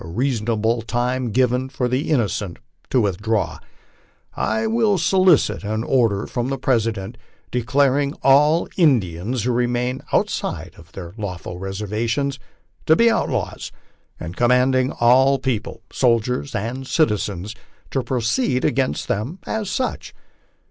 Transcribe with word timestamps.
'ivson 0.03 0.49
able 0.49 0.81
time 0.81 1.29
given 1.29 1.69
for 1.69 1.87
the 1.87 2.09
innocent 2.09 2.57
to 2.89 2.99
withdraw, 2.99 3.59
I 4.35 4.65
will 4.65 4.97
solicit 4.97 5.63
an 5.63 5.83
order 5.83 6.25
from 6.25 6.49
the 6.49 6.57
President 6.57 7.19
declaring 7.51 8.13
all 8.23 8.67
Indians 8.77 9.43
who 9.43 9.51
remain 9.51 10.01
outside 10.11 10.73
of 10.75 10.93
their 10.93 11.13
lawful 11.17 11.59
reservations 11.59 12.39
to 12.87 12.95
be 12.95 13.11
outlaws, 13.11 13.71
and 14.19 14.35
commanding 14.35 14.91
all 14.91 15.37
people, 15.37 15.83
soldiers 15.91 16.55
and 16.55 16.87
citizens, 16.87 17.53
to 17.91 18.01
proceed 18.01 18.65
against 18.65 19.07
them 19.07 19.37
as 19.45 19.69
such. 19.69 20.15